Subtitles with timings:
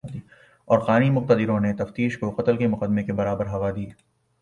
[0.67, 3.85] اور قانونی مقتدروں نے تفتیش کو قتل کے مقدمے کے برابر ہوا دی